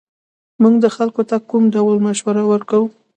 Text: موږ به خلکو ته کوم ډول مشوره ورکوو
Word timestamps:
موږ 0.61 0.75
به 0.81 0.89
خلکو 0.97 1.21
ته 1.29 1.35
کوم 1.49 1.63
ډول 1.75 1.97
مشوره 2.07 2.43
ورکوو 2.51 2.87